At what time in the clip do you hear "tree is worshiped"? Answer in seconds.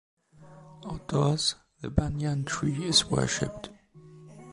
2.43-3.69